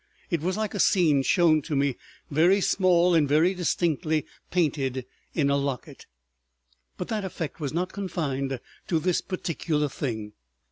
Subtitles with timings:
[0.31, 1.95] It was like a scene shown to me,
[2.31, 6.07] very small and very distinctly painted, in a locket.
[6.97, 10.33] But that effect was not confined to this particular thing.